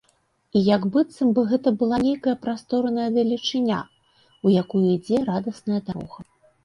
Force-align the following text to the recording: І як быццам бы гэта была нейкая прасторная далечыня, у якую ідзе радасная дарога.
І 0.59 0.61
як 0.75 0.85
быццам 0.93 1.33
бы 1.37 1.43
гэта 1.51 1.73
была 1.81 1.99
нейкая 2.07 2.33
прасторная 2.45 3.05
далечыня, 3.17 3.79
у 4.49 4.55
якую 4.63 4.85
ідзе 4.97 5.17
радасная 5.33 5.81
дарога. 5.93 6.19